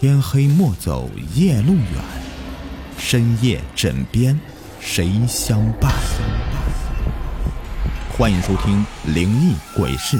[0.00, 2.04] 天黑莫走夜路远，
[2.98, 4.38] 深夜枕边
[4.78, 5.92] 谁相伴？
[8.16, 10.16] 欢迎收听《灵异鬼事》，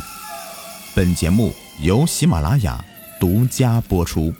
[0.96, 2.84] 本节目由喜马拉雅
[3.20, 4.34] 独家播出。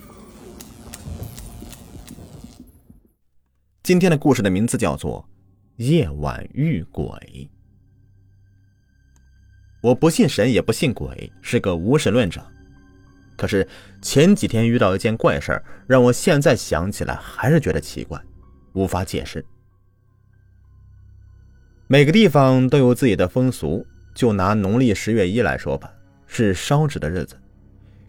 [3.84, 5.25] 今天的故事的名字叫做
[5.84, 7.05] 《夜晚遇鬼》。
[9.82, 12.45] 我不信神，也不信鬼，是个无神论者。
[13.38, 13.66] 可是
[14.02, 18.20] 前几天遇到一件怪事儿，让我现在想起来还是觉得奇怪，
[18.73, 19.45] 无法解释。
[21.87, 25.88] 每个地方都有自己的风俗，就拿农历十月一来说吧，
[26.27, 27.37] 是烧纸的日子。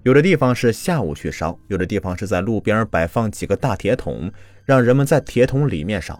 [0.01, 4.31] 有的地方是下午去烧，有的地方是在路边摆放几个大铁桶，
[4.65, 6.19] 让人们在铁桶里面烧。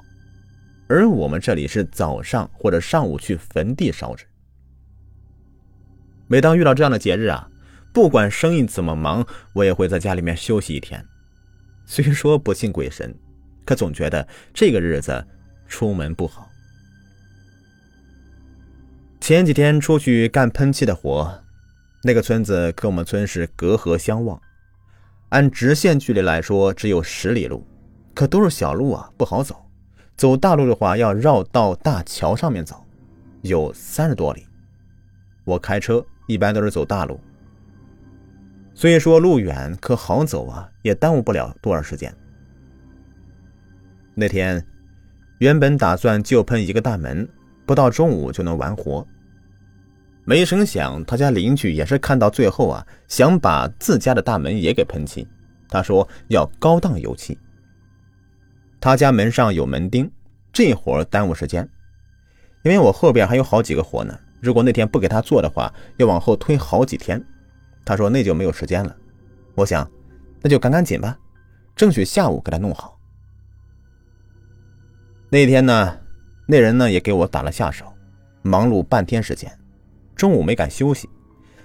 [0.87, 4.25] 而我们这里是早上或者上午去坟地烧纸。
[6.27, 7.49] 每当遇到这样的节日啊。
[7.99, 11.05] 不管生意怎么忙，我也会在家里面休息一天。
[11.85, 13.13] 虽说不信鬼神，
[13.65, 15.27] 可总觉得这个日子
[15.67, 16.49] 出门不好。
[19.19, 21.43] 前几天出去干喷漆的活，
[22.01, 24.41] 那个村子跟我们村是隔河相望，
[25.27, 27.67] 按直线距离来说只有十里路，
[28.13, 29.69] 可都是小路啊，不好走。
[30.15, 32.81] 走大路的话，要绕到大桥上面走，
[33.41, 34.47] 有三十多里。
[35.43, 37.19] 我开车一般都是走大路。
[38.81, 42.15] 虽说路远，可好走啊，也耽误不了多少时间。
[44.15, 44.65] 那天
[45.39, 47.27] 原本打算就喷一个大门，
[47.65, 49.05] 不到中午就能完活。
[50.23, 55.27] 没成想，他家邻居也是看到最后啊，想把自家的大门也给喷漆。
[55.67, 57.37] 他说要高档油漆。
[58.79, 60.09] 他家门上有门钉，
[60.53, 61.69] 这活耽误时间，
[62.63, 64.17] 因为我后边还有好几个活呢。
[64.39, 67.21] 如果那天不给他做的话，要往后推好几天。
[67.89, 68.95] 他说：“那就没有时间了。”
[69.57, 69.89] 我想，
[70.43, 71.17] 那就赶赶紧吧，
[71.75, 72.99] 争取下午给他弄好。
[75.31, 75.97] 那天呢，
[76.45, 77.91] 那人呢也给我打了下手，
[78.43, 79.51] 忙碌半天时间，
[80.15, 81.09] 中午没敢休息，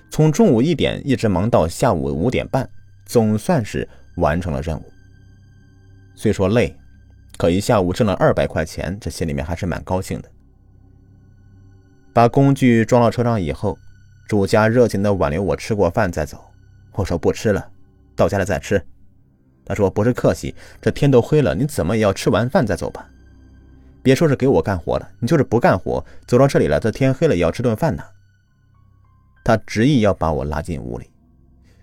[0.08, 2.66] 从中午一点一直忙到下午五点半，
[3.04, 4.92] 总算是完成了任务。
[6.14, 6.74] 虽说累，
[7.36, 10.30] 可一下午挣了二百块钱，这心里面还是蛮高兴的。
[12.14, 13.78] 把工具装到车上以后。
[14.26, 16.42] 主家热情的挽留我吃过饭再走，
[16.92, 17.70] 我说不吃了，
[18.16, 18.82] 到家了再吃。
[19.66, 23.08] 他说不是客气，这天都黑了，你怎么也要吃完饭再走吧？
[24.02, 28.02] 别说是给我干活了，你就是不干活，走到这里了，这天黑了也要吃顿饭呢。
[29.42, 31.10] 他执意要把我拉进屋里，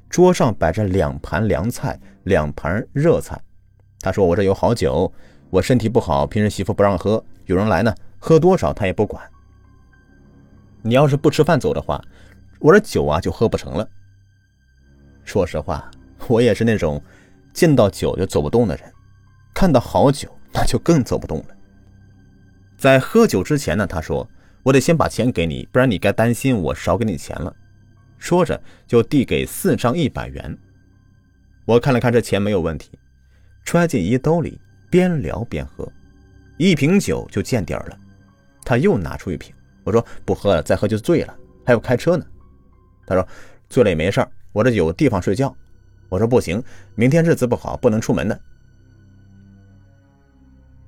[0.10, 3.40] 桌上摆着两盘凉菜，两盘热菜。
[4.00, 5.12] 他说我这有好酒，
[5.52, 9.24] 我身体不好，平时媳妇不让喝，有人来呢，喝多少他也不管。
[10.84, 12.04] 你要是不吃饭走的话。
[12.62, 13.88] 我这酒啊就喝不成了。
[15.26, 15.90] 说实话，
[16.28, 17.02] 我也是那种
[17.54, 18.92] 见到酒就走不动的人，
[19.54, 21.56] 看到好酒那就更走不动了。
[22.78, 24.28] 在喝酒之前呢，他说
[24.64, 27.54] 我得先把钱给你，不然你该担心我少给你钱了。
[28.18, 30.56] 说着就递给四张一百元。
[31.66, 32.92] 我看了看这钱没有问题，
[33.66, 35.92] 揣进衣兜里，边聊边喝，
[36.58, 37.98] 一瓶酒就见底儿了。
[38.64, 41.36] 他又拿出一瓶，我说不喝了，再喝就醉了，
[41.66, 42.26] 还要开车呢。
[43.12, 43.28] 他说
[43.70, 45.54] ：“醉了也没事我这有地方睡觉。”
[46.08, 46.64] 我说：“不行，
[46.96, 48.40] 明天日子不好，不能出门的。”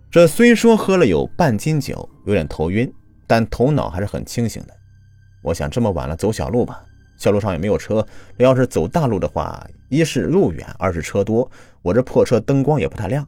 [0.09, 2.91] 这虽说喝了有半斤酒，有点头晕，
[3.27, 4.73] 但头脑还是很清醒的。
[5.41, 6.81] 我想这么晚了，走小路吧，
[7.17, 8.05] 小路上也没有车。
[8.37, 11.49] 要是走大路的话，一是路远，二是车多，
[11.81, 13.27] 我这破车灯光也不太亮。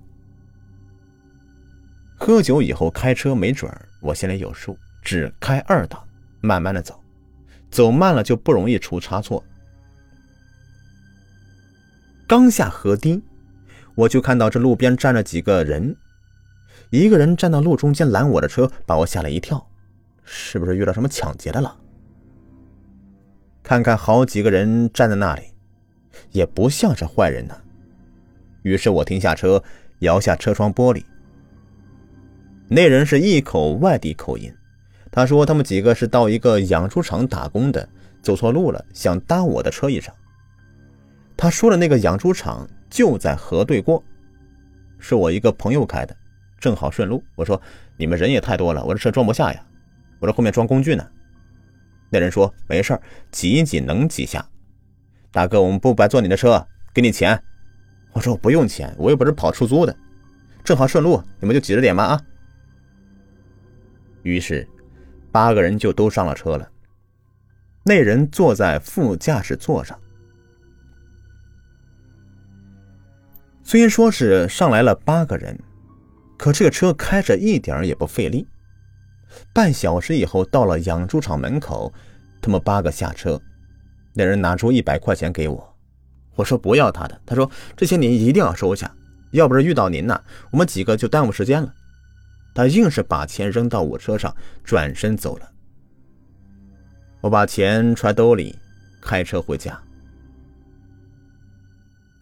[2.18, 3.70] 喝酒以后开车没准
[4.02, 6.02] 我心里有数，只开二档，
[6.40, 6.98] 慢慢的走。
[7.76, 9.44] 走慢了就不容易出差错。
[12.26, 13.22] 刚下河堤，
[13.96, 15.94] 我就看到这路边站着几个人，
[16.90, 19.68] 一个人站到路中间拦我的车，把我吓了一跳，
[20.24, 21.76] 是不是遇到什么抢劫的了？
[23.62, 25.42] 看看好几个人站在那里，
[26.32, 27.62] 也不像是坏人呢。
[28.62, 29.62] 于是我停下车，
[30.00, 31.04] 摇下车窗玻璃。
[32.70, 34.50] 那人是一口外地口音。
[35.16, 37.88] 他说：“他们几个是到一个养猪场打工的，
[38.22, 40.14] 走错路了，想搭我的车一程。”
[41.38, 44.04] 他说的那个养猪场就在河对过，
[45.00, 46.14] 是我一个朋友开的，
[46.60, 47.24] 正好顺路。
[47.36, 47.60] 我说
[47.96, 49.66] ：“你们人也太多了，我这车装不下呀，
[50.20, 51.08] 我这后面装工具呢。”
[52.12, 53.00] 那人说：“没事
[53.32, 54.46] 挤一挤能挤下。”
[55.32, 57.42] 大哥，我们不白坐你的车，给你钱。
[58.12, 59.96] 我说：“我不用钱，我又不是跑出租的，
[60.62, 62.22] 正好顺路，你们就挤着点吧啊。”
[64.22, 64.68] 于是。
[65.36, 66.66] 八个人就都上了车了。
[67.84, 70.00] 那人坐在副驾驶座上。
[73.62, 75.60] 虽然说是上来了八个人，
[76.38, 78.48] 可这个车开着一点也不费力。
[79.52, 81.94] 半小时以后到了养猪场门口，
[82.42, 83.38] 他们八个下车，
[84.14, 85.76] 那人拿出一百块钱给我，
[86.36, 88.90] 我说不要他的，他说这些你一定要收下，
[89.32, 90.18] 要不是遇到您呐，
[90.50, 91.74] 我们几个就耽误时间了。
[92.56, 95.52] 他硬是把钱扔到我车上，转身走了。
[97.20, 98.58] 我把钱揣兜里，
[99.02, 99.78] 开车回家。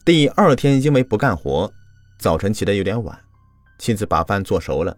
[0.04, 1.72] 第二天因为不干活，
[2.18, 3.18] 早晨起得有点晚，
[3.78, 4.98] 妻子把饭做熟了。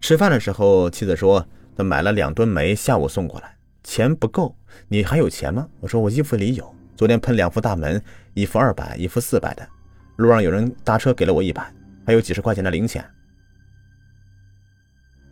[0.00, 4.56] 吃饭的时候，妻子说：“她买了两吨煤，下午送过来，钱不够，
[4.88, 9.68] 你还有钱吗？”我说：“我衣服里有，昨天喷两副大门，一副二百，一副四百的。
[10.16, 11.70] 路上有人搭车给了我一百，
[12.06, 13.04] 还有几十块钱的零钱。”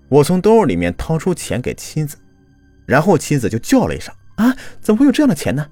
[0.08, 2.16] 我从兜里面掏出钱给妻子，
[2.86, 5.66] 然后妻子就叫了一声：“啊，怎么会有这样的钱呢？”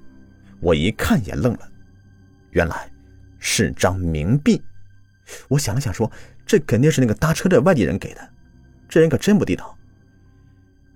[0.59, 1.69] 我一看也愣了，
[2.51, 2.89] 原来。
[3.45, 4.63] 是张冥币，
[5.49, 6.09] 我想了想，说
[6.47, 8.29] ：“这肯定是那个搭车的外地人给的，
[8.87, 9.77] 这人可真不地道。”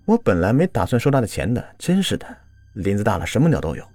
[0.07, 2.25] 我本来没打算收他的钱的，真是的，
[2.71, 3.85] 林子大了，什么鸟都有。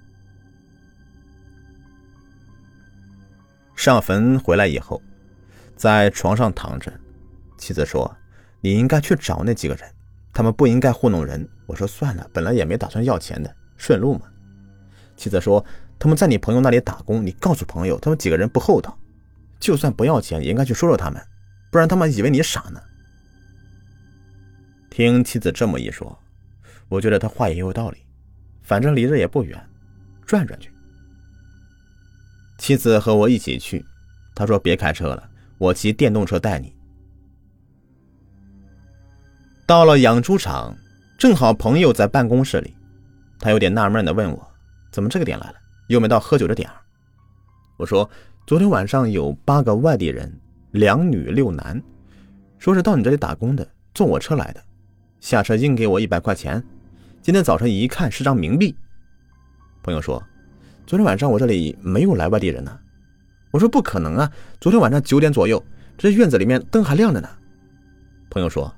[3.74, 5.00] 上坟回来以后，
[5.74, 6.92] 在床上躺着，
[7.56, 8.14] 妻子说
[8.62, 9.86] ：“你应该去找那几个人，
[10.32, 14.22] 他们不应该糊弄人。”我说：“算了，本来也没打算要钱的，顺路嘛。”
[15.16, 15.62] 妻子说。
[15.98, 18.98] 他们在你朋友那里打工，你告诉朋友，他们几个人不厚道，
[19.60, 21.22] 就算不要钱，也应该去说说他们，
[21.70, 22.82] 不然他们以为你傻呢。
[24.90, 26.18] 听妻子这么一说，
[26.88, 27.98] 我觉得他话也有道理，
[28.64, 29.56] 反正离着也不远，
[30.26, 30.72] 转转去。
[32.58, 33.86] 妻子和我一起去，
[34.34, 36.74] 他说别开车了，我骑电动车带你。
[39.64, 40.76] 到了养猪场，
[41.16, 42.74] 正好朋友在办公室里，
[43.38, 44.48] 他有点纳闷的问我，
[44.90, 45.54] 怎么这个点来了？
[45.86, 46.74] 又没到喝酒的点儿，
[47.76, 48.08] 我说
[48.46, 50.32] 昨天晚上有八个外地人，
[50.72, 51.80] 两女六男，
[52.58, 54.60] 说是到你这里打工的，坐我车来的，
[55.20, 56.62] 下车硬给我一百块钱。
[57.20, 58.74] 今天早晨一看是张冥币。
[59.82, 60.20] 朋友说，
[60.86, 62.76] 昨天晚上我这里没有来外地人呢。
[63.52, 65.62] 我说不可能啊，昨天晚上九点左右，
[65.96, 67.28] 这院子里面灯还亮着呢。
[68.28, 68.74] 朋友说，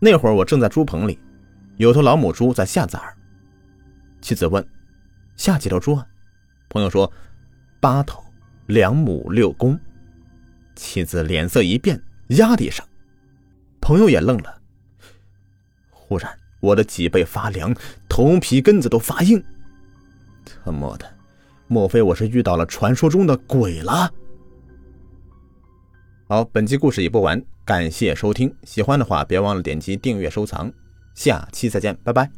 [0.00, 1.18] 那会儿我正在猪棚里，
[1.76, 3.14] 有头老母猪在下崽儿。
[4.20, 4.66] 妻子问。
[5.36, 6.06] 下几头猪啊？
[6.68, 7.10] 朋友说，
[7.80, 8.22] 八头，
[8.66, 9.78] 两母六公。
[10.74, 12.86] 妻子脸色一变，压地上。
[13.80, 14.60] 朋友也愣了。
[15.90, 16.30] 忽然，
[16.60, 17.74] 我的脊背发凉，
[18.06, 19.42] 头皮根子都发硬。
[20.64, 21.10] 他妈的，
[21.68, 24.12] 莫非我是遇到了传说中的鬼了？
[26.30, 28.54] 好，本期故事已播完，感谢收听。
[28.62, 30.72] 喜欢的话，别忘了点击订阅、收藏。
[31.12, 32.30] 下期再见，拜拜。